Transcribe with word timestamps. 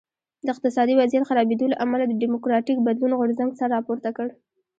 د 0.45 0.47
اقتصادي 0.53 0.93
وضعیت 0.97 1.27
خرابېدو 1.29 1.65
له 1.71 1.77
امله 1.85 2.03
د 2.07 2.13
ډیموکراټیک 2.23 2.77
بدلون 2.87 3.11
غورځنګ 3.19 3.51
سر 3.59 3.69
راپورته 3.75 4.09
کړ. 4.17 4.27